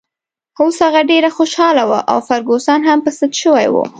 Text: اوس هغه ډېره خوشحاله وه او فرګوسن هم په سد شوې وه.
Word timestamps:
اوس 0.61 0.75
هغه 0.85 1.01
ډېره 1.11 1.29
خوشحاله 1.37 1.83
وه 1.89 1.99
او 2.11 2.17
فرګوسن 2.27 2.79
هم 2.89 2.99
په 3.05 3.11
سد 3.17 3.31
شوې 3.43 3.67
وه. 3.73 3.85